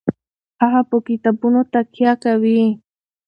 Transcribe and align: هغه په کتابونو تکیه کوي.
هغه 0.61 0.81
په 0.89 0.97
کتابونو 1.07 1.61
تکیه 1.73 2.13
کوي. 2.23 2.63